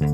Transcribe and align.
Oi, 0.00 0.06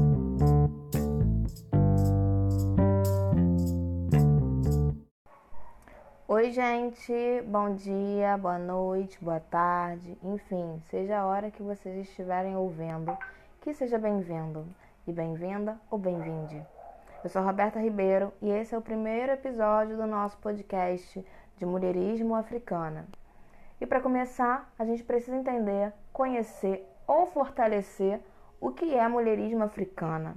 gente, 6.51 7.13
bom 7.47 7.73
dia, 7.77 8.37
boa 8.37 8.59
noite, 8.59 9.17
boa 9.23 9.39
tarde, 9.39 10.19
enfim, 10.25 10.83
seja 10.91 11.19
a 11.19 11.27
hora 11.27 11.53
que 11.53 11.63
vocês 11.63 12.09
estiverem 12.09 12.57
ouvindo, 12.57 13.17
que 13.61 13.73
seja 13.73 13.97
bem-vindo 13.97 14.67
e 15.07 15.13
bem-vinda 15.13 15.79
ou 15.89 15.99
bem-vinde. 15.99 16.61
Eu 17.23 17.31
sou 17.31 17.45
Roberta 17.45 17.79
Ribeiro 17.79 18.33
e 18.43 18.51
esse 18.51 18.75
é 18.75 18.79
o 18.79 18.83
primeiro 18.83 19.31
episódio 19.31 19.97
do 19.97 20.07
nosso 20.07 20.37
podcast 20.39 21.25
de 21.57 21.65
mulherismo 21.65 22.35
africana. 22.35 23.07
E 23.81 23.87
para 23.87 24.01
começar, 24.01 24.69
a 24.77 24.85
gente 24.85 25.05
precisa 25.05 25.37
entender, 25.37 25.93
conhecer 26.13 26.85
ou 27.07 27.27
fortalecer 27.27 28.21
o 28.61 28.71
que 28.71 28.95
é 28.95 29.07
mulherismo 29.09 29.65
africana. 29.65 30.37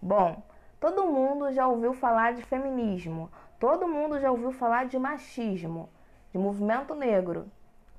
Bom, 0.00 0.42
todo 0.80 1.06
mundo 1.06 1.52
já 1.52 1.66
ouviu 1.66 1.92
falar 1.92 2.32
de 2.32 2.42
feminismo, 2.42 3.30
todo 3.58 3.88
mundo 3.88 4.18
já 4.18 4.30
ouviu 4.30 4.52
falar 4.52 4.86
de 4.86 4.98
machismo, 4.98 5.88
de 6.30 6.38
movimento 6.38 6.94
negro. 6.94 7.46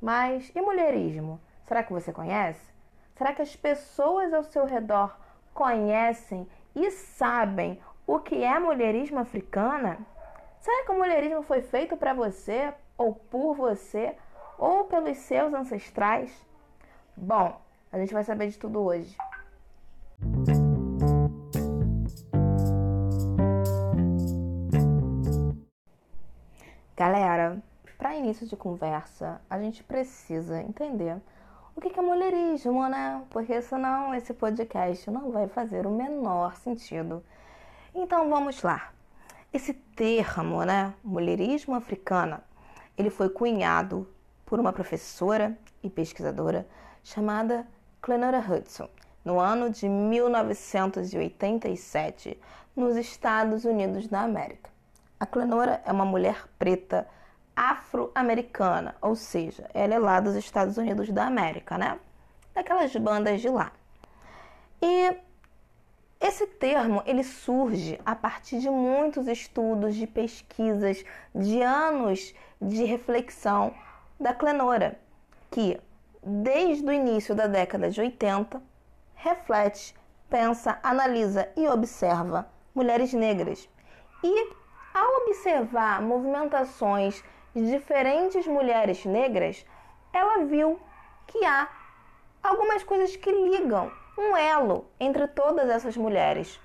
Mas 0.01 0.51
e 0.55 0.61
mulherismo? 0.61 1.39
Será 1.65 1.83
que 1.83 1.93
você 1.93 2.11
conhece? 2.11 2.73
Será 3.15 3.33
que 3.33 3.41
as 3.41 3.55
pessoas 3.55 4.33
ao 4.33 4.43
seu 4.43 4.65
redor 4.65 5.17
conhecem 5.53 6.47
e 6.75 6.91
sabem 6.91 7.79
o 8.05 8.19
que 8.19 8.43
é 8.43 8.59
mulherismo 8.59 9.19
africana? 9.19 9.97
Será 10.59 10.85
que 10.85 10.91
o 10.91 10.97
mulherismo 10.97 11.41
foi 11.43 11.61
feito 11.61 11.95
para 11.95 12.13
você 12.13 12.73
ou 12.97 13.13
por 13.13 13.55
você? 13.55 14.15
ou 14.57 14.85
pelos 14.85 15.17
seus 15.17 15.53
ancestrais? 15.53 16.31
Bom, 17.15 17.59
a 17.91 17.97
gente 17.97 18.13
vai 18.13 18.23
saber 18.23 18.47
de 18.47 18.57
tudo 18.57 18.81
hoje. 18.81 19.15
Galera, 27.05 27.61
para 27.97 28.15
início 28.15 28.47
de 28.47 28.55
conversa, 28.55 29.41
a 29.49 29.59
gente 29.59 29.83
precisa 29.83 30.61
entender 30.61 31.17
o 31.75 31.81
que 31.81 31.99
é 31.99 32.01
mulherismo, 32.01 32.87
né? 32.87 33.21
Porque 33.29 33.61
senão 33.61 34.15
esse 34.15 34.33
podcast 34.33 35.11
não 35.11 35.29
vai 35.29 35.49
fazer 35.49 35.85
o 35.85 35.91
menor 35.91 36.55
sentido. 36.55 37.21
Então 37.93 38.29
vamos 38.29 38.63
lá. 38.63 38.93
Esse 39.51 39.73
termo, 39.73 40.63
né, 40.63 40.93
mulherismo 41.03 41.75
africana, 41.75 42.41
ele 42.97 43.09
foi 43.09 43.27
cunhado 43.27 44.07
por 44.45 44.57
uma 44.57 44.71
professora 44.71 45.57
e 45.83 45.89
pesquisadora 45.89 46.65
chamada 47.03 47.67
Clenora 48.01 48.39
Hudson, 48.39 48.87
no 49.25 49.41
ano 49.41 49.69
de 49.69 49.89
1987, 49.89 52.39
nos 52.73 52.95
Estados 52.95 53.65
Unidos 53.65 54.07
da 54.07 54.21
América. 54.21 54.71
A 55.23 55.25
Clenora 55.25 55.81
é 55.85 55.91
uma 55.93 56.03
mulher 56.03 56.49
preta 56.59 57.07
afro-americana, 57.55 58.93
ou 59.01 59.15
seja, 59.15 59.69
ela 59.73 59.93
é 59.93 59.97
lá 59.97 60.19
dos 60.19 60.35
Estados 60.35 60.75
Unidos 60.75 61.09
da 61.11 61.25
América, 61.25 61.77
né? 61.77 61.97
Daquelas 62.53 62.93
bandas 62.97 63.39
de 63.39 63.47
lá. 63.47 63.71
E 64.81 65.15
esse 66.19 66.45
termo 66.45 67.01
ele 67.05 67.23
surge 67.23 67.97
a 68.05 68.13
partir 68.13 68.59
de 68.59 68.69
muitos 68.69 69.29
estudos, 69.29 69.95
de 69.95 70.05
pesquisas, 70.05 71.05
de 71.33 71.61
anos 71.61 72.33
de 72.61 72.83
reflexão 72.83 73.73
da 74.19 74.33
Clenora, 74.33 74.99
que, 75.49 75.79
desde 76.21 76.85
o 76.85 76.91
início 76.91 77.33
da 77.33 77.47
década 77.47 77.89
de 77.89 78.01
80, 78.01 78.61
reflete, 79.15 79.95
pensa, 80.29 80.77
analisa 80.83 81.47
e 81.55 81.65
observa 81.65 82.45
mulheres 82.75 83.13
negras. 83.13 83.69
E, 84.21 84.62
observar 85.25 86.01
movimentações 86.01 87.23
de 87.53 87.69
diferentes 87.69 88.47
mulheres 88.47 89.05
negras, 89.05 89.65
ela 90.11 90.45
viu 90.45 90.79
que 91.27 91.43
há 91.45 91.67
algumas 92.41 92.83
coisas 92.83 93.15
que 93.15 93.31
ligam 93.31 93.91
um 94.17 94.35
elo 94.35 94.85
entre 94.99 95.27
todas 95.27 95.69
essas 95.69 95.97
mulheres. 95.97 96.59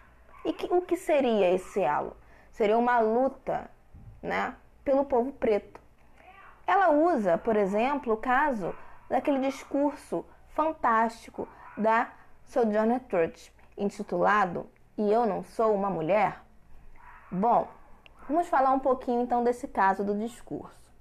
E 0.44 0.52
que, 0.52 0.72
o 0.72 0.82
que 0.82 0.97
seria 0.97 1.50
esse 1.50 1.80
elo? 1.80 2.16
Seria 2.50 2.78
uma 2.78 2.98
luta 3.00 3.70
né, 4.22 4.54
pelo 4.84 5.04
povo 5.04 5.32
preto. 5.32 5.80
Ela 6.66 6.91
usa, 6.91 7.38
por 7.38 7.56
exemplo, 7.56 8.14
o 8.14 8.16
caso 8.16 8.74
daquele 9.08 9.41
discurso 9.41 10.24
fantástico 10.50 11.48
da 11.76 12.10
Sojourner 12.44 13.00
Truth, 13.00 13.50
intitulado 13.76 14.68
E 14.97 15.10
Eu 15.10 15.26
Não 15.26 15.42
Sou 15.42 15.74
Uma 15.74 15.88
Mulher? 15.88 16.42
Bom, 17.30 17.68
vamos 18.28 18.47
falar 18.49 18.72
um 18.72 18.78
pouquinho 18.78 19.22
então 19.22 19.43
desse 19.43 19.66
caso 19.66 20.05
do 20.05 20.15
discurso. 20.15 20.93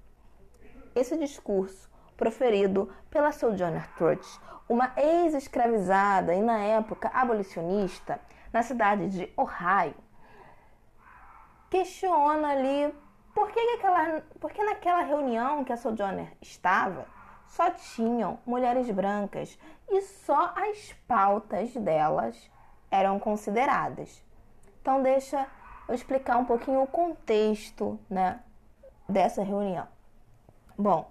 Esse 0.94 1.16
discurso, 1.16 1.88
proferido 2.16 2.90
pela 3.10 3.30
Sojourner 3.30 3.88
Truth, 3.96 4.40
uma 4.68 4.92
ex-escravizada 4.96 6.34
e 6.34 6.40
na 6.40 6.58
época 6.58 7.10
abolicionista, 7.12 8.20
na 8.52 8.62
cidade 8.62 9.08
de 9.08 9.32
Ohio, 9.36 9.94
questiona 11.70 12.48
ali 12.48 12.94
por 13.34 13.50
que, 13.50 13.60
aquela, 13.76 14.22
porque 14.40 14.64
naquela 14.64 15.02
reunião 15.02 15.62
que 15.64 15.72
a 15.72 15.76
Sojourner 15.76 16.32
estava, 16.40 17.06
só 17.46 17.70
tinham 17.70 18.38
mulheres 18.44 18.90
brancas 18.90 19.58
e 19.88 20.00
só 20.02 20.52
as 20.56 20.92
pautas 21.06 21.72
delas 21.74 22.50
eram 22.90 23.18
consideradas. 23.18 24.22
Então 24.80 25.02
deixa 25.02 25.46
eu 25.88 25.94
explicar 25.94 26.36
um 26.36 26.44
pouquinho 26.44 26.82
o 26.82 26.86
contexto, 26.86 27.98
né, 28.08 28.40
dessa 29.08 29.42
reunião. 29.42 29.88
Bom, 30.76 31.10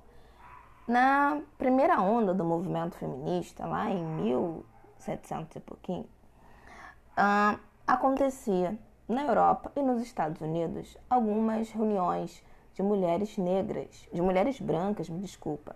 na 0.87 1.41
primeira 1.57 1.99
onda 1.99 2.33
do 2.33 2.45
movimento 2.45 2.95
feminista, 2.95 3.65
lá 3.65 3.89
em 3.89 4.03
1700 4.05 5.55
e 5.55 5.59
pouquinho, 5.59 6.07
uh, 7.17 7.59
acontecia 7.85 8.77
na 9.07 9.23
Europa 9.23 9.71
e 9.75 9.81
nos 9.81 10.01
Estados 10.01 10.39
Unidos 10.41 10.95
algumas 11.09 11.71
reuniões 11.71 12.43
de 12.73 12.83
mulheres 12.83 13.37
negras, 13.37 14.07
de 14.13 14.21
mulheres 14.21 14.59
brancas, 14.61 15.09
me 15.09 15.19
desculpa. 15.19 15.75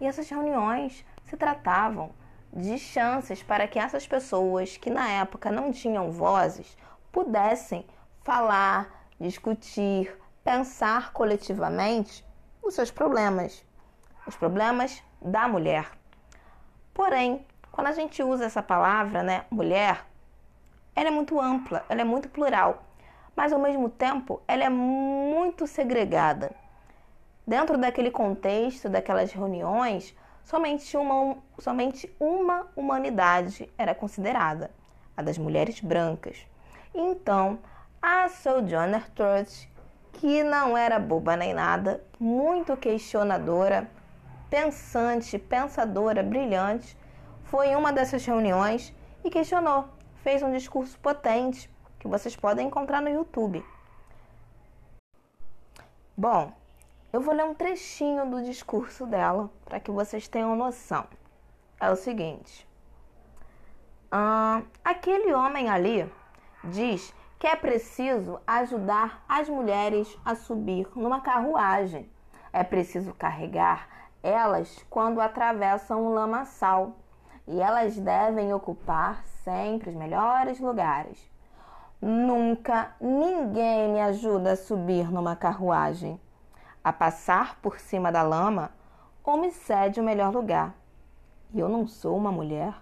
E 0.00 0.06
essas 0.06 0.28
reuniões 0.28 1.04
se 1.24 1.36
tratavam 1.36 2.10
de 2.52 2.78
chances 2.78 3.42
para 3.42 3.66
que 3.66 3.78
essas 3.78 4.06
pessoas 4.06 4.76
que 4.76 4.90
na 4.90 5.08
época 5.08 5.50
não 5.50 5.72
tinham 5.72 6.10
vozes 6.10 6.76
pudessem 7.10 7.84
falar, 8.28 9.08
discutir, 9.18 10.14
pensar 10.44 11.14
coletivamente 11.14 12.22
os 12.62 12.74
seus 12.74 12.90
problemas, 12.90 13.64
os 14.26 14.36
problemas 14.36 15.02
da 15.18 15.48
mulher. 15.48 15.90
Porém, 16.92 17.46
quando 17.72 17.86
a 17.86 17.92
gente 17.92 18.22
usa 18.22 18.44
essa 18.44 18.62
palavra, 18.62 19.22
né, 19.22 19.46
mulher, 19.50 20.04
ela 20.94 21.08
é 21.08 21.10
muito 21.10 21.40
ampla, 21.40 21.86
ela 21.88 22.02
é 22.02 22.04
muito 22.04 22.28
plural, 22.28 22.82
mas 23.34 23.50
ao 23.50 23.58
mesmo 23.58 23.88
tempo 23.88 24.42
ela 24.46 24.62
é 24.62 24.68
muito 24.68 25.66
segregada. 25.66 26.50
Dentro 27.46 27.78
daquele 27.78 28.10
contexto, 28.10 28.90
daquelas 28.90 29.32
reuniões, 29.32 30.14
somente 30.44 30.94
uma, 30.98 31.38
somente 31.58 32.14
uma 32.20 32.66
humanidade 32.76 33.72
era 33.78 33.94
considerada, 33.94 34.70
a 35.16 35.22
das 35.22 35.38
mulheres 35.38 35.80
brancas. 35.80 36.46
Então, 36.94 37.58
a 38.00 38.28
Sojourner 38.28 39.08
Truth, 39.10 39.68
que 40.12 40.42
não 40.42 40.76
era 40.76 40.98
boba 40.98 41.36
nem 41.36 41.54
nada, 41.54 42.02
muito 42.18 42.76
questionadora, 42.76 43.90
pensante, 44.50 45.38
pensadora, 45.38 46.22
brilhante, 46.22 46.96
foi 47.44 47.68
em 47.68 47.76
uma 47.76 47.92
dessas 47.92 48.24
reuniões 48.24 48.94
e 49.24 49.30
questionou 49.30 49.88
fez 50.22 50.42
um 50.42 50.52
discurso 50.52 50.98
potente 50.98 51.70
que 51.98 52.06
vocês 52.06 52.36
podem 52.36 52.66
encontrar 52.66 53.00
no 53.00 53.08
YouTube. 53.08 53.64
Bom, 56.16 56.52
eu 57.12 57.20
vou 57.20 57.34
ler 57.34 57.44
um 57.44 57.54
trechinho 57.54 58.28
do 58.28 58.42
discurso 58.42 59.06
dela 59.06 59.50
para 59.64 59.80
que 59.80 59.90
vocês 59.90 60.28
tenham 60.28 60.54
noção. 60.54 61.06
É 61.80 61.90
o 61.90 61.96
seguinte: 61.96 62.68
aquele 64.84 65.32
homem 65.32 65.70
ali 65.70 66.10
diz 66.64 67.14
que 67.38 67.46
é 67.46 67.54
preciso 67.54 68.40
ajudar 68.46 69.24
as 69.28 69.48
mulheres 69.48 70.18
a 70.24 70.34
subir 70.34 70.88
numa 70.96 71.20
carruagem. 71.20 72.10
É 72.52 72.64
preciso 72.64 73.14
carregar 73.14 73.88
elas 74.22 74.84
quando 74.90 75.20
atravessam 75.20 76.04
um 76.04 76.14
lamaçal 76.14 76.96
e 77.46 77.60
elas 77.60 77.96
devem 77.96 78.52
ocupar 78.52 79.24
sempre 79.44 79.90
os 79.90 79.96
melhores 79.96 80.58
lugares. 80.58 81.30
Nunca 82.00 82.94
ninguém 83.00 83.92
me 83.92 84.00
ajuda 84.00 84.52
a 84.52 84.56
subir 84.56 85.10
numa 85.10 85.34
carruagem, 85.34 86.20
a 86.82 86.92
passar 86.92 87.56
por 87.60 87.78
cima 87.78 88.12
da 88.12 88.22
lama 88.22 88.70
ou 89.24 89.36
me 89.36 89.50
cede 89.50 90.00
o 90.00 90.04
melhor 90.04 90.32
lugar. 90.32 90.74
E 91.52 91.60
eu 91.60 91.68
não 91.68 91.86
sou 91.86 92.16
uma 92.16 92.30
mulher. 92.30 92.74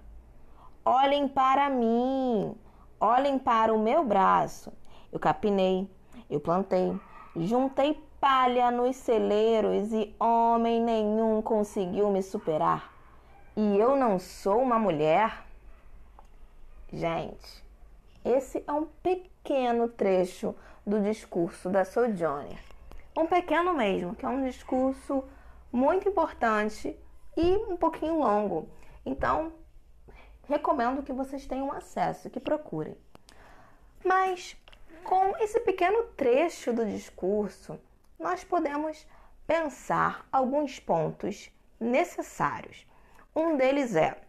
Olhem 0.84 1.28
para 1.28 1.68
mim, 1.70 2.54
Olhem 3.00 3.38
para 3.38 3.74
o 3.74 3.78
meu 3.78 4.04
braço. 4.04 4.72
Eu 5.12 5.18
capinei, 5.18 5.88
eu 6.30 6.40
plantei, 6.40 6.98
juntei 7.36 8.02
palha 8.20 8.70
nos 8.70 8.96
celeiros 8.96 9.92
e 9.92 10.14
homem 10.18 10.82
nenhum 10.82 11.42
conseguiu 11.42 12.10
me 12.10 12.22
superar. 12.22 12.92
E 13.56 13.78
eu 13.78 13.96
não 13.96 14.18
sou 14.18 14.60
uma 14.60 14.78
mulher? 14.78 15.44
Gente, 16.92 17.64
esse 18.24 18.64
é 18.66 18.72
um 18.72 18.86
pequeno 19.02 19.88
trecho 19.88 20.54
do 20.86 21.00
discurso 21.00 21.68
da 21.68 21.84
Sojourner. 21.84 22.58
Um 23.16 23.26
pequeno 23.26 23.74
mesmo, 23.74 24.14
que 24.14 24.24
é 24.24 24.28
um 24.28 24.44
discurso 24.44 25.24
muito 25.70 26.08
importante 26.08 26.98
e 27.36 27.56
um 27.68 27.76
pouquinho 27.76 28.18
longo. 28.18 28.68
Então, 29.04 29.52
recomendo 30.48 31.02
que 31.02 31.12
vocês 31.12 31.46
tenham 31.46 31.72
acesso, 31.72 32.30
que 32.30 32.40
procurem. 32.40 32.96
Mas 34.04 34.56
com 35.04 35.36
esse 35.38 35.60
pequeno 35.60 36.04
trecho 36.16 36.72
do 36.72 36.84
discurso, 36.84 37.78
nós 38.18 38.42
podemos 38.42 39.06
pensar 39.46 40.26
alguns 40.32 40.80
pontos 40.80 41.50
necessários. 41.78 42.86
Um 43.34 43.56
deles 43.56 43.94
é: 43.94 44.20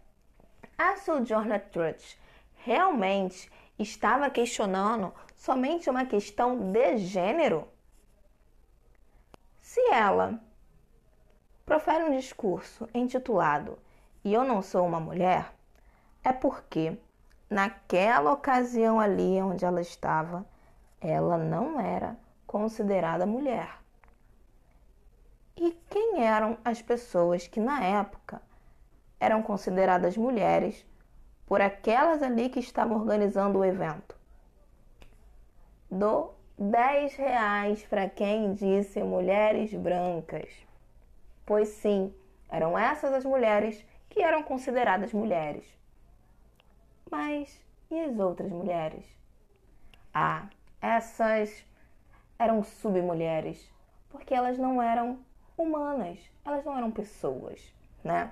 a 0.77 0.95
Sojourner 0.97 1.69
Truth 1.69 2.17
realmente 2.57 3.51
estava 3.79 4.29
questionando 4.29 5.13
somente 5.35 5.89
uma 5.89 6.05
questão 6.05 6.71
de 6.71 6.97
gênero? 6.97 7.67
Se 9.61 9.81
ela 9.91 10.39
profere 11.65 12.03
um 12.03 12.15
discurso 12.15 12.87
intitulado 12.93 13.77
E 14.23 14.33
eu 14.33 14.43
não 14.43 14.61
sou 14.61 14.85
uma 14.85 14.99
mulher, 14.99 15.53
é 16.27 16.33
porque 16.33 16.97
naquela 17.49 18.33
ocasião 18.33 18.99
ali 18.99 19.41
onde 19.41 19.63
ela 19.63 19.79
estava, 19.79 20.45
ela 20.99 21.37
não 21.37 21.79
era 21.79 22.17
considerada 22.45 23.25
mulher. 23.25 23.79
E 25.55 25.71
quem 25.89 26.25
eram 26.25 26.57
as 26.65 26.81
pessoas 26.81 27.47
que 27.47 27.61
na 27.61 27.81
época 27.81 28.41
eram 29.17 29.41
consideradas 29.41 30.17
mulheres 30.17 30.85
por 31.45 31.61
aquelas 31.61 32.21
ali 32.21 32.49
que 32.49 32.59
estavam 32.59 32.97
organizando 32.97 33.59
o 33.59 33.65
evento? 33.65 34.13
Do 35.89 36.31
10 36.59 37.15
reais 37.15 37.85
para 37.85 38.09
quem 38.09 38.53
disse 38.53 39.01
mulheres 39.01 39.73
brancas. 39.73 40.49
Pois 41.45 41.69
sim, 41.69 42.13
eram 42.49 42.77
essas 42.77 43.13
as 43.13 43.23
mulheres 43.23 43.81
que 44.09 44.21
eram 44.21 44.43
consideradas 44.43 45.13
mulheres. 45.13 45.77
Mas 47.09 47.63
e 47.89 47.99
as 47.99 48.19
outras 48.19 48.51
mulheres? 48.51 49.05
Ah, 50.13 50.47
essas 50.81 51.65
eram 52.37 52.63
submulheres, 52.63 53.71
porque 54.09 54.33
elas 54.33 54.57
não 54.57 54.81
eram 54.81 55.19
humanas, 55.57 56.19
elas 56.45 56.63
não 56.65 56.77
eram 56.77 56.91
pessoas, 56.91 57.73
né? 58.03 58.31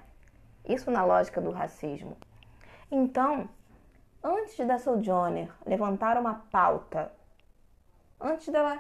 Isso 0.68 0.92
na 0.92 1.06
lógica 1.06 1.40
do 1.40 1.52
racismo. 1.52 2.18
Então, 2.92 3.50
antes 4.24 4.58
da 4.66 4.78
Sojourner 4.78 5.52
levantar 5.66 6.18
uma 6.18 6.36
pauta, 6.52 7.12
antes 8.20 8.48
dela 8.50 8.80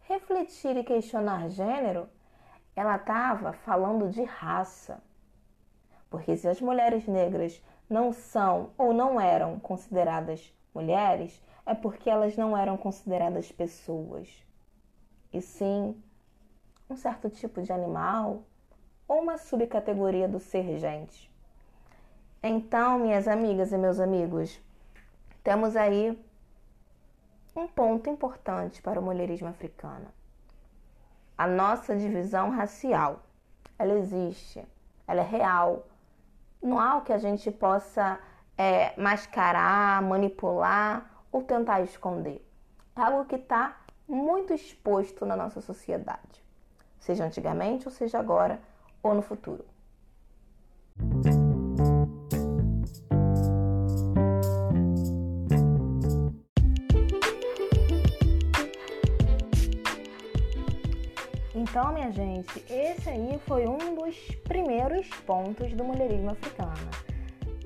refletir 0.00 0.76
e 0.76 0.84
questionar 0.84 1.48
gênero, 1.48 2.08
ela 2.74 2.96
estava 2.96 3.52
falando 3.52 4.10
de 4.10 4.24
raça. 4.24 5.02
Porque 6.10 6.36
se 6.36 6.48
as 6.48 6.60
mulheres 6.60 7.06
negras 7.06 7.62
não 7.88 8.12
são 8.12 8.70
ou 8.78 8.92
não 8.92 9.20
eram 9.20 9.58
consideradas 9.60 10.52
mulheres, 10.74 11.42
é 11.64 11.74
porque 11.74 12.08
elas 12.08 12.36
não 12.36 12.56
eram 12.56 12.76
consideradas 12.76 13.52
pessoas, 13.52 14.28
e 15.32 15.40
sim 15.40 16.00
um 16.88 16.96
certo 16.96 17.30
tipo 17.30 17.62
de 17.62 17.72
animal 17.72 18.42
ou 19.08 19.20
uma 19.22 19.38
subcategoria 19.38 20.28
do 20.28 20.38
ser 20.38 20.78
gente. 20.78 21.30
Então, 22.42 22.98
minhas 22.98 23.28
amigas 23.28 23.72
e 23.72 23.78
meus 23.78 24.00
amigos, 24.00 24.60
temos 25.44 25.76
aí 25.76 26.18
um 27.54 27.66
ponto 27.66 28.08
importante 28.08 28.82
para 28.82 28.98
o 28.98 29.02
mulherismo 29.02 29.48
africano. 29.48 30.06
A 31.36 31.46
nossa 31.46 31.96
divisão 31.96 32.50
racial, 32.50 33.22
ela 33.78 33.94
existe, 33.94 34.66
ela 35.06 35.20
é 35.20 35.24
real. 35.24 35.86
Não 36.62 36.78
há 36.78 36.96
o 36.96 37.02
que 37.02 37.12
a 37.12 37.18
gente 37.18 37.50
possa 37.50 38.18
é, 38.56 38.98
mascarar, 39.00 40.00
manipular 40.02 41.24
ou 41.32 41.42
tentar 41.42 41.80
esconder. 41.82 42.46
É 42.94 43.02
algo 43.02 43.24
que 43.24 43.36
está 43.36 43.76
muito 44.06 44.52
exposto 44.52 45.26
na 45.26 45.34
nossa 45.34 45.60
sociedade, 45.60 46.44
seja 47.00 47.24
antigamente, 47.24 47.86
ou 47.86 47.92
seja 47.92 48.18
agora, 48.18 48.60
ou 49.02 49.14
no 49.14 49.22
futuro. 49.22 49.64
Então, 61.62 61.92
minha 61.92 62.10
gente, 62.10 62.58
esse 62.68 63.08
aí 63.08 63.40
foi 63.46 63.68
um 63.68 63.94
dos 63.94 64.16
primeiros 64.42 65.06
pontos 65.24 65.72
do 65.74 65.84
mulherismo 65.84 66.32
africano. 66.32 66.90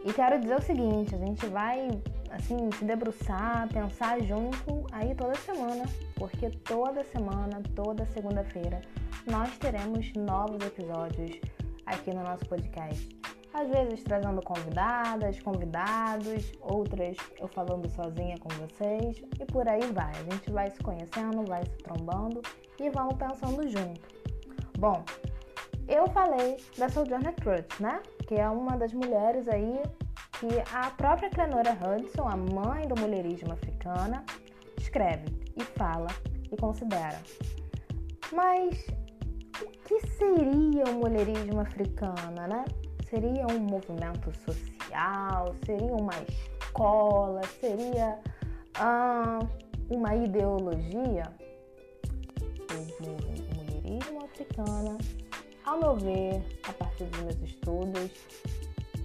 E 0.04 0.12
quero 0.12 0.38
dizer 0.38 0.58
o 0.58 0.62
seguinte, 0.62 1.14
a 1.14 1.18
gente 1.18 1.46
vai 1.46 1.88
assim, 2.30 2.70
se 2.78 2.84
debruçar, 2.84 3.66
pensar 3.72 4.20
junto 4.20 4.84
aí 4.92 5.14
toda 5.14 5.34
semana, 5.36 5.86
porque 6.14 6.50
toda 6.50 7.02
semana, 7.04 7.62
toda 7.74 8.04
segunda-feira, 8.04 8.82
nós 9.26 9.56
teremos 9.56 10.12
novos 10.12 10.62
episódios 10.62 11.40
aqui 11.86 12.12
no 12.12 12.22
nosso 12.22 12.44
podcast. 12.44 13.15
Às 13.58 13.70
vezes 13.70 14.04
trazendo 14.04 14.42
convidadas, 14.42 15.40
convidados, 15.40 16.52
outras 16.60 17.16
eu 17.40 17.48
falando 17.48 17.88
sozinha 17.88 18.36
com 18.38 18.50
vocês 18.50 19.24
e 19.40 19.46
por 19.46 19.66
aí 19.66 19.80
vai. 19.94 20.10
A 20.10 20.34
gente 20.34 20.50
vai 20.50 20.70
se 20.70 20.78
conhecendo, 20.82 21.42
vai 21.46 21.64
se 21.64 21.78
trombando 21.78 22.42
e 22.78 22.90
vamos 22.90 23.14
pensando 23.14 23.66
junto. 23.66 24.02
Bom, 24.78 25.02
eu 25.88 26.06
falei 26.08 26.58
da 26.76 26.90
Sojourner 26.90 27.34
Truth, 27.36 27.80
né? 27.80 28.02
Que 28.28 28.34
é 28.34 28.46
uma 28.46 28.76
das 28.76 28.92
mulheres 28.92 29.48
aí 29.48 29.80
que 30.32 30.48
a 30.74 30.90
própria 30.90 31.30
Clenora 31.30 31.72
Hudson, 31.72 32.28
a 32.28 32.36
mãe 32.36 32.86
do 32.86 33.00
mulherismo 33.00 33.54
africana, 33.54 34.22
escreve 34.78 35.34
e 35.56 35.64
fala 35.64 36.08
e 36.52 36.56
considera. 36.58 37.18
Mas 38.30 38.86
o 39.62 39.70
que 39.86 39.98
seria 40.08 40.84
o 40.84 40.98
mulherismo 40.98 41.58
africano, 41.58 42.46
né? 42.46 42.66
Seria 43.16 43.46
um 43.46 43.60
movimento 43.60 44.30
social? 44.44 45.54
Seria 45.64 45.94
uma 45.94 46.12
escola? 46.28 47.40
Seria 47.58 48.18
ah, 48.74 49.38
uma 49.88 50.14
ideologia? 50.14 51.22
O 52.70 53.56
mulherismo 53.56 54.22
africano, 54.22 54.98
ao 55.64 55.80
meu 55.80 55.96
ver, 55.96 56.44
a 56.68 56.72
partir 56.74 57.04
dos 57.04 57.20
meus 57.20 57.40
estudos, 57.40 58.10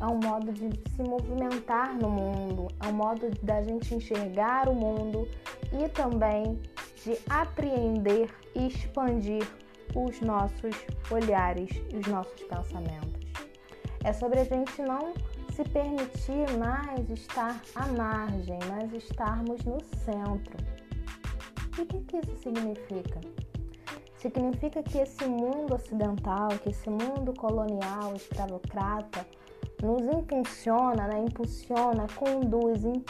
é 0.01 0.05
um 0.05 0.19
modo 0.19 0.51
de 0.51 0.77
se 0.93 1.03
movimentar 1.03 1.95
no 1.97 2.09
mundo, 2.09 2.67
é 2.83 2.87
um 2.89 2.93
modo 2.93 3.29
da 3.43 3.61
gente 3.61 3.95
enxergar 3.95 4.67
o 4.67 4.75
mundo 4.75 5.25
e 5.71 5.87
também 5.87 6.59
de 7.05 7.17
apreender 7.29 8.29
e 8.55 8.67
expandir 8.67 9.47
os 9.95 10.19
nossos 10.19 10.75
olhares 11.09 11.69
e 11.93 11.95
os 11.95 12.07
nossos 12.07 12.41
pensamentos. 12.43 13.10
É 14.03 14.13
sobre 14.13 14.39
a 14.39 14.43
gente 14.43 14.81
não 14.81 15.13
se 15.53 15.63
permitir 15.65 16.57
mais 16.57 17.09
estar 17.09 17.61
à 17.75 17.87
margem, 17.87 18.59
mas 18.67 18.91
estarmos 18.93 19.63
no 19.63 19.79
centro. 20.03 20.57
E 21.77 21.81
o 21.81 21.85
que, 21.85 22.01
que 22.01 22.17
isso 22.17 22.37
significa? 22.37 23.21
Significa 24.17 24.83
que 24.83 24.99
esse 24.99 25.25
mundo 25.25 25.75
ocidental, 25.75 26.49
que 26.63 26.69
esse 26.69 26.89
mundo 26.89 27.33
colonial, 27.33 28.13
escravocrata, 28.15 29.25
nos 29.81 30.01
impulsiona, 30.01 31.07
né? 31.07 31.25
impulsiona, 31.27 32.05
conduz, 32.15 32.83
in, 32.83 33.03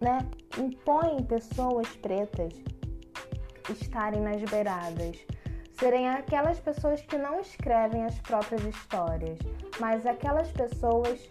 né? 0.00 0.18
impõe 0.58 1.22
pessoas 1.24 1.88
pretas 1.96 2.52
estarem 3.70 4.20
nas 4.20 4.42
beiradas, 4.50 5.16
serem 5.78 6.08
aquelas 6.08 6.58
pessoas 6.60 7.00
que 7.02 7.16
não 7.16 7.40
escrevem 7.40 8.04
as 8.04 8.18
próprias 8.20 8.64
histórias, 8.64 9.38
mas 9.80 10.06
aquelas 10.06 10.50
pessoas 10.52 11.30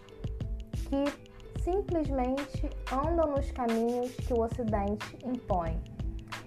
que 0.88 1.60
simplesmente 1.62 2.68
andam 2.92 3.32
nos 3.32 3.50
caminhos 3.50 4.14
que 4.16 4.34
o 4.34 4.42
Ocidente 4.42 5.16
impõe. 5.24 5.82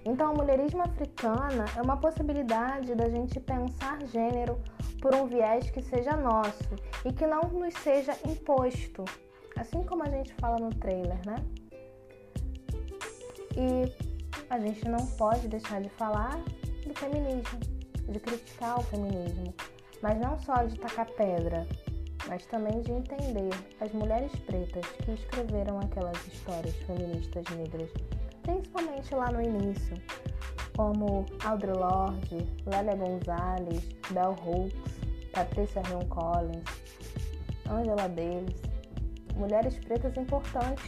Então, 0.04 0.32
o 0.32 0.36
mulherismo 0.36 0.82
africana 0.82 1.64
é 1.76 1.82
uma 1.82 1.96
possibilidade 1.96 2.94
da 2.94 3.08
gente 3.08 3.40
pensar 3.40 4.00
gênero 4.06 4.60
por 5.02 5.14
um 5.14 5.26
viés 5.26 5.70
que 5.70 5.82
seja 5.82 6.16
nosso 6.16 6.74
e 7.04 7.12
que 7.12 7.26
não 7.26 7.42
nos 7.42 7.74
seja 7.74 8.16
imposto, 8.26 9.04
assim 9.56 9.82
como 9.82 10.04
a 10.04 10.08
gente 10.08 10.32
fala 10.34 10.56
no 10.58 10.70
trailer, 10.70 11.18
né? 11.26 11.36
E 13.56 13.92
a 14.48 14.58
gente 14.58 14.88
não 14.88 15.04
pode 15.16 15.48
deixar 15.48 15.80
de 15.80 15.88
falar 15.90 16.38
do 16.86 16.94
feminismo, 16.94 17.58
de 18.08 18.18
criticar 18.20 18.78
o 18.78 18.82
feminismo, 18.84 19.54
mas 20.02 20.18
não 20.18 20.38
só 20.38 20.64
de 20.64 20.78
tacar 20.78 21.06
pedra, 21.12 21.66
mas 22.28 22.44
também 22.46 22.80
de 22.82 22.92
entender 22.92 23.50
as 23.80 23.92
mulheres 23.92 24.32
pretas 24.40 24.86
que 25.04 25.12
escreveram 25.12 25.78
aquelas 25.80 26.16
histórias 26.26 26.74
feministas 26.86 27.44
negras, 27.56 27.90
principalmente 28.42 29.14
lá 29.14 29.30
no 29.30 29.42
início, 29.42 29.96
como 30.76 31.26
Audre 31.44 31.72
Lorde, 31.72 32.46
Lélia 32.66 32.96
Gonzalez, 32.96 33.88
Bell 34.10 34.36
Hooks, 34.44 35.00
Patricia 35.32 35.82
Hill 35.90 36.06
Collins, 36.08 36.64
Angela 37.70 38.08
Davis, 38.08 38.62
mulheres 39.34 39.78
pretas 39.78 40.16
importantes 40.16 40.84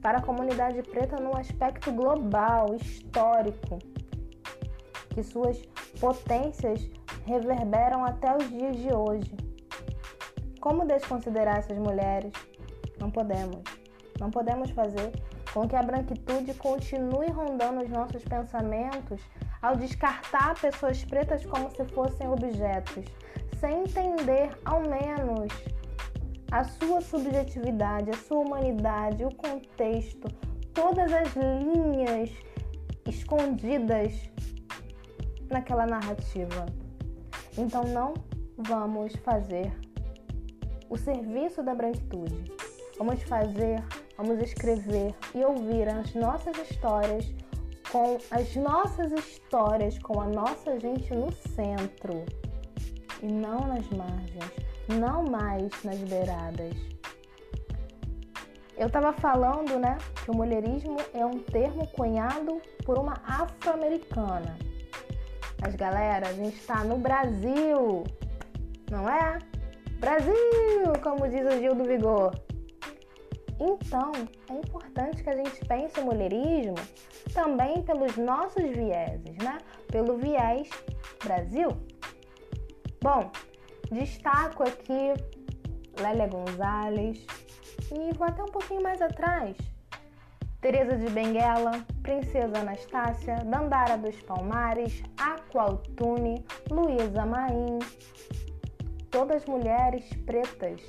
para 0.00 0.18
a 0.18 0.22
comunidade 0.22 0.82
preta 0.82 1.16
num 1.16 1.36
aspecto 1.36 1.90
global, 1.92 2.74
histórico, 2.76 3.78
que 5.10 5.22
suas 5.22 5.60
potências 6.00 6.88
reverberam 7.24 8.04
até 8.04 8.36
os 8.36 8.48
dias 8.48 8.76
de 8.76 8.92
hoje. 8.92 9.34
Como 10.60 10.84
desconsiderar 10.84 11.58
essas 11.58 11.78
mulheres? 11.78 12.32
Não 12.98 13.10
podemos. 13.10 13.62
Não 14.18 14.30
podemos 14.30 14.70
fazer 14.70 15.12
com 15.52 15.68
que 15.68 15.76
a 15.76 15.82
branquitude 15.82 16.54
continue 16.54 17.30
rondando 17.30 17.82
os 17.82 17.88
nossos 17.88 18.22
pensamentos 18.24 19.20
ao 19.62 19.76
descartar 19.76 20.54
pessoas 20.60 21.04
pretas 21.04 21.44
como 21.46 21.70
se 21.70 21.84
fossem 21.86 22.28
objetos, 22.28 23.04
sem 23.58 23.80
entender 23.80 24.50
ao 24.64 24.80
menos 24.82 25.52
a 26.50 26.64
sua 26.64 27.00
subjetividade, 27.00 28.10
a 28.10 28.16
sua 28.16 28.38
humanidade, 28.38 29.24
o 29.24 29.34
contexto, 29.34 30.28
todas 30.72 31.12
as 31.12 31.34
linhas 31.34 32.30
escondidas 33.08 34.12
naquela 35.50 35.86
narrativa. 35.86 36.66
Então 37.56 37.84
não 37.84 38.14
vamos 38.58 39.14
fazer 39.16 39.72
o 40.88 40.96
serviço 40.96 41.62
da 41.62 41.74
branquitude. 41.74 42.52
Vamos 42.98 43.22
fazer, 43.24 43.82
vamos 44.16 44.42
escrever 44.42 45.14
e 45.34 45.44
ouvir 45.44 45.88
as 45.88 46.14
nossas 46.14 46.56
histórias 46.58 47.34
com 47.90 48.18
as 48.30 48.54
nossas 48.56 49.12
histórias, 49.12 49.98
com 49.98 50.20
a 50.20 50.26
nossa 50.26 50.78
gente 50.78 51.14
no 51.14 51.32
centro 51.32 52.24
e 53.22 53.26
não 53.26 53.60
nas 53.60 53.88
margens, 53.90 54.52
não 54.88 55.24
mais 55.24 55.70
nas 55.84 55.98
beiradas. 56.00 56.74
Eu 58.76 58.88
estava 58.88 59.12
falando, 59.14 59.78
né, 59.78 59.96
que 60.22 60.30
o 60.30 60.36
mulherismo 60.36 60.98
é 61.14 61.24
um 61.24 61.38
termo 61.38 61.86
cunhado 61.88 62.60
por 62.84 62.98
uma 62.98 63.14
afro-americana. 63.24 64.58
Mas 65.60 65.74
galera, 65.74 66.28
a 66.28 66.32
gente 66.32 66.56
está 66.56 66.84
no 66.84 66.98
Brasil, 66.98 68.04
não 68.90 69.08
é? 69.08 69.38
Brasil, 69.98 70.34
como 71.02 71.28
diz 71.28 71.44
o 71.46 71.58
Gil 71.58 71.74
do 71.74 71.84
Vigor. 71.84 72.32
Então, 73.58 74.12
é 74.50 74.52
importante 74.52 75.22
que 75.22 75.30
a 75.30 75.36
gente 75.36 75.64
pense 75.64 75.98
o 75.98 76.04
mulherismo 76.04 76.74
também 77.32 77.82
pelos 77.82 78.16
nossos 78.16 78.62
vieses, 78.62 79.36
né? 79.42 79.58
Pelo 79.88 80.18
viés 80.18 80.68
Brasil. 81.24 81.70
Bom, 83.02 83.30
destaco 83.90 84.62
aqui 84.62 85.14
Lélia 86.00 86.26
Gonzalez 86.26 87.26
e 87.92 88.12
vou 88.16 88.26
até 88.26 88.42
um 88.42 88.46
pouquinho 88.46 88.82
mais 88.82 89.00
atrás. 89.00 89.56
Teresa 90.60 90.96
de 90.96 91.10
Benguela, 91.10 91.84
Princesa 92.02 92.58
Anastácia, 92.58 93.36
Dandara 93.44 93.96
dos 93.98 94.16
Palmares, 94.22 95.02
Aqualtune, 95.18 96.44
Luísa 96.70 97.24
Maim, 97.26 97.78
todas 99.10 99.44
mulheres 99.46 100.04
pretas 100.24 100.80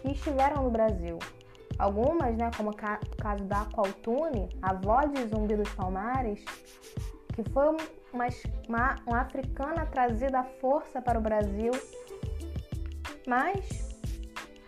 que 0.00 0.12
estiveram 0.12 0.64
no 0.64 0.70
Brasil. 0.70 1.18
Algumas, 1.78 2.36
né, 2.36 2.50
como 2.56 2.70
o 2.70 2.76
caso 2.76 3.44
da 3.44 3.62
Aqualtune, 3.62 4.48
avó 4.62 5.00
de 5.04 5.26
Zumbi 5.28 5.56
dos 5.56 5.72
Palmares, 5.74 6.44
que 7.34 7.42
foi 7.50 7.68
uma, 7.68 8.28
uma, 8.68 8.96
uma 9.06 9.20
africana 9.20 9.86
trazida 9.86 10.40
à 10.40 10.44
força 10.44 11.00
para 11.00 11.18
o 11.18 11.22
Brasil, 11.22 11.72
mas 13.26 13.90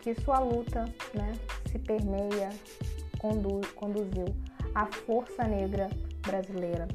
que 0.00 0.14
sua 0.14 0.38
luta 0.38 0.85
né, 1.14 1.32
se 1.71 1.78
permeia, 1.78 2.50
condu, 3.23 3.61
conduziu 3.76 4.26
a 4.75 4.85
força 4.87 5.45
negra 5.45 5.88
brasileira 6.26 6.88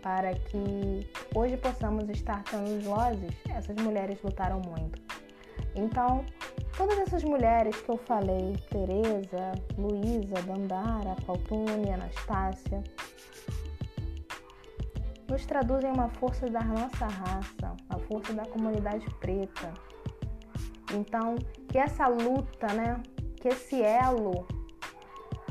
para 0.00 0.32
que 0.34 1.10
hoje 1.34 1.56
possamos 1.56 2.08
estar 2.08 2.42
tão 2.44 2.64
vozes, 2.80 3.34
essas 3.50 3.76
mulheres 3.76 4.18
lutaram 4.22 4.60
muito. 4.60 5.02
Então, 5.74 6.24
todas 6.76 6.98
essas 6.98 7.22
mulheres 7.22 7.76
que 7.80 7.90
eu 7.90 7.98
falei, 7.98 8.56
Teresa, 8.70 9.52
Luísa, 9.76 10.42
Dandara, 10.46 11.16
Faltune, 11.26 11.92
Anastácia, 11.92 12.82
nos 15.28 15.44
traduzem 15.44 15.92
uma 15.92 16.08
força 16.08 16.48
da 16.48 16.62
nossa 16.62 17.06
raça, 17.06 17.76
a 17.88 17.98
força 17.98 18.32
da 18.32 18.46
comunidade 18.46 19.06
preta. 19.20 19.72
Então, 20.92 21.36
que 21.68 21.78
essa 21.78 22.08
luta, 22.08 22.66
né, 22.72 23.00
que 23.36 23.48
esse 23.48 23.80
elo 23.80 24.46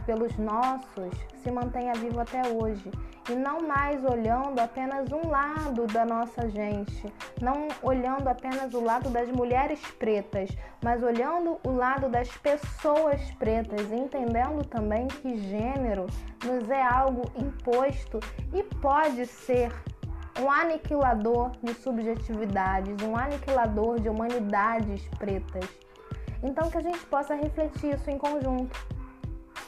pelos 0.09 0.35
nossos 0.37 1.13
se 1.43 1.51
mantenha 1.51 1.93
vivo 1.93 2.19
até 2.19 2.41
hoje 2.47 2.89
e 3.29 3.33
não 3.33 3.61
mais 3.67 4.03
olhando 4.03 4.57
apenas 4.57 5.11
um 5.11 5.29
lado 5.29 5.85
da 5.85 6.03
nossa 6.03 6.49
gente, 6.49 7.13
não 7.39 7.67
olhando 7.83 8.27
apenas 8.27 8.73
o 8.73 8.83
lado 8.83 9.11
das 9.11 9.29
mulheres 9.29 9.79
pretas, 9.99 10.49
mas 10.83 11.03
olhando 11.03 11.59
o 11.63 11.69
lado 11.69 12.09
das 12.09 12.27
pessoas 12.37 13.21
pretas, 13.35 13.91
entendendo 13.91 14.65
também 14.65 15.07
que 15.07 15.37
gênero 15.37 16.07
nos 16.43 16.67
é 16.71 16.81
algo 16.81 17.21
imposto 17.35 18.19
e 18.51 18.63
pode 18.63 19.27
ser 19.27 19.71
um 20.41 20.49
aniquilador 20.49 21.51
de 21.61 21.75
subjetividades, 21.75 22.95
um 23.03 23.15
aniquilador 23.15 23.99
de 23.99 24.09
humanidades 24.09 25.07
pretas. 25.19 25.69
Então 26.41 26.67
que 26.71 26.79
a 26.79 26.81
gente 26.81 27.05
possa 27.05 27.35
refletir 27.35 27.93
isso 27.93 28.09
em 28.09 28.17
conjunto. 28.17 28.98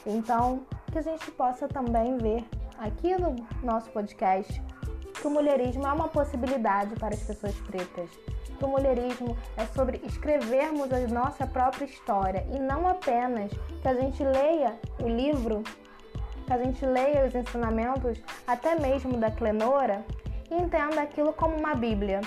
Então 0.06 0.66
que 0.90 0.98
a 0.98 1.02
gente 1.02 1.30
possa 1.32 1.66
também 1.68 2.18
ver 2.18 2.44
aqui 2.78 3.16
no 3.16 3.36
nosso 3.62 3.90
podcast 3.90 4.62
que 5.22 5.26
o 5.26 5.30
mulherismo 5.30 5.86
é 5.86 5.92
uma 5.92 6.08
possibilidade 6.08 6.96
para 6.96 7.14
as 7.14 7.22
pessoas 7.22 7.54
pretas. 7.60 8.10
Que 8.58 8.64
o 8.64 8.68
mulherismo 8.68 9.36
é 9.56 9.64
sobre 9.66 10.00
escrevermos 10.04 10.92
a 10.92 10.98
nossa 11.06 11.46
própria 11.46 11.84
história 11.84 12.44
e 12.52 12.58
não 12.58 12.88
apenas 12.88 13.52
que 13.80 13.88
a 13.88 13.94
gente 13.94 14.22
leia 14.22 14.78
o 15.00 15.08
livro, 15.08 15.62
que 16.44 16.52
a 16.52 16.58
gente 16.58 16.84
leia 16.84 17.24
os 17.24 17.34
ensinamentos, 17.34 18.20
até 18.46 18.78
mesmo 18.78 19.16
da 19.16 19.30
Clenora, 19.30 20.04
e 20.50 20.54
entenda 20.54 21.00
aquilo 21.00 21.32
como 21.32 21.56
uma 21.56 21.74
Bíblia, 21.74 22.20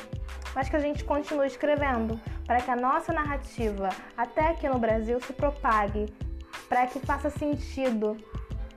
mas 0.55 0.69
que 0.69 0.75
a 0.75 0.79
gente 0.79 1.03
continue 1.03 1.47
escrevendo 1.47 2.19
para 2.47 2.61
que 2.61 2.71
a 2.71 2.75
nossa 2.75 3.11
narrativa, 3.11 3.89
até 4.17 4.49
aqui 4.49 4.69
no 4.69 4.79
Brasil, 4.79 5.19
se 5.19 5.33
propague, 5.33 6.05
para 6.67 6.87
que 6.87 6.99
faça 6.99 7.29
sentido, 7.29 8.17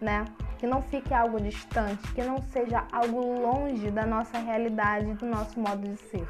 né? 0.01 0.25
que 0.59 0.67
não 0.67 0.83
fique 0.83 1.15
algo 1.15 1.41
distante, 1.41 2.13
que 2.13 2.23
não 2.23 2.43
seja 2.51 2.85
algo 2.93 3.41
longe 3.41 3.91
da 3.91 4.05
nossa 4.05 4.39
realidade, 4.39 5.15
do 5.15 5.27
nosso 5.27 5.59
modo 5.59 5.89
de 5.89 5.97
ser. 5.97 6.29